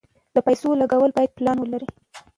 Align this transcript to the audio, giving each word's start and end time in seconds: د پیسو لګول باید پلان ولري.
د 0.35 0.37
پیسو 0.47 0.69
لګول 0.81 1.11
باید 1.15 1.35
پلان 1.37 1.57
ولري. 1.59 1.87